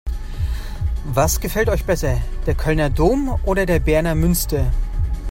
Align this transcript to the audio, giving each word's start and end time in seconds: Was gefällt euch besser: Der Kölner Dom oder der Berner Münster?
Was 1.13 1.39
gefällt 1.41 1.69
euch 1.69 1.85
besser: 1.85 2.19
Der 2.47 2.55
Kölner 2.55 2.89
Dom 2.89 3.39
oder 3.45 3.67
der 3.67 3.77
Berner 3.79 4.15
Münster? 4.15 4.71